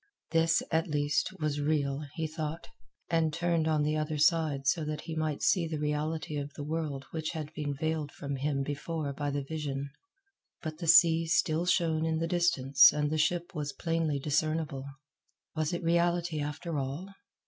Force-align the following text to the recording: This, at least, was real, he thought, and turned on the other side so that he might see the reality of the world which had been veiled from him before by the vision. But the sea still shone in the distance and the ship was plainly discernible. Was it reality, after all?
This, 0.31 0.63
at 0.71 0.87
least, 0.89 1.29
was 1.39 1.61
real, 1.61 2.01
he 2.15 2.25
thought, 2.25 2.67
and 3.07 3.31
turned 3.31 3.67
on 3.67 3.83
the 3.83 3.95
other 3.97 4.17
side 4.17 4.65
so 4.65 4.83
that 4.83 5.01
he 5.01 5.15
might 5.15 5.43
see 5.43 5.67
the 5.67 5.77
reality 5.77 6.37
of 6.37 6.51
the 6.55 6.63
world 6.63 7.05
which 7.11 7.33
had 7.33 7.53
been 7.53 7.75
veiled 7.75 8.11
from 8.11 8.37
him 8.37 8.63
before 8.63 9.13
by 9.13 9.29
the 9.29 9.43
vision. 9.43 9.91
But 10.63 10.79
the 10.79 10.87
sea 10.87 11.27
still 11.27 11.67
shone 11.67 12.03
in 12.03 12.17
the 12.17 12.25
distance 12.27 12.91
and 12.91 13.11
the 13.11 13.19
ship 13.19 13.53
was 13.53 13.73
plainly 13.73 14.17
discernible. 14.17 14.85
Was 15.55 15.71
it 15.71 15.83
reality, 15.83 16.41
after 16.41 16.79
all? 16.79 17.13